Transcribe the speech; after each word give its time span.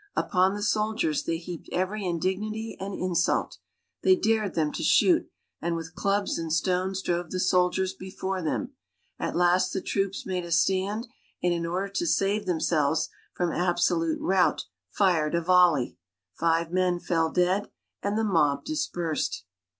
Upon 0.15 0.55
the 0.55 0.63
soldiers, 0.63 1.25
they 1.25 1.37
heaped 1.37 1.69
every 1.71 2.03
indignity 2.03 2.75
and 2.79 2.95
insult. 2.99 3.59
They 4.01 4.15
dared 4.15 4.55
them 4.55 4.71
to 4.71 4.81
shoot, 4.81 5.29
and 5.61 5.75
with 5.75 5.93
clubs 5.93 6.39
and 6.39 6.51
stones 6.51 7.03
drove 7.03 7.29
the 7.29 7.39
soldiers 7.39 7.93
before 7.93 8.41
them. 8.41 8.73
At 9.19 9.35
last 9.35 9.73
the 9.73 9.79
troops 9.79 10.25
made 10.25 10.43
a 10.43 10.51
stand 10.51 11.07
and 11.43 11.53
in 11.53 11.67
order 11.67 11.89
to 11.89 12.07
save 12.07 12.47
themselves 12.47 13.09
from 13.35 13.51
absolute 13.51 14.17
rout 14.19 14.63
fired 14.89 15.35
a 15.35 15.41
volley. 15.41 15.99
Five 16.33 16.71
men 16.71 16.99
fell 16.99 17.31
dead 17.31 17.69
and 18.01 18.17
the 18.17 18.23
mob 18.23 18.65
dispersed. 18.65 19.45